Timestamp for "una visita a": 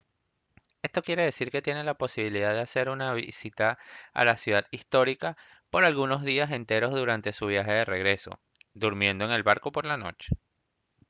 2.89-4.25